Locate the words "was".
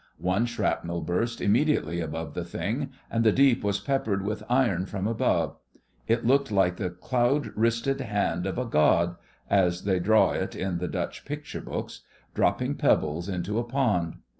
3.63-3.79